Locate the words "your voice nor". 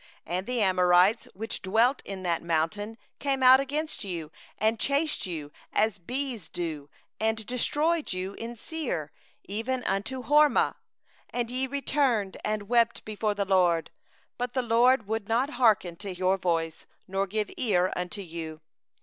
16.15-17.27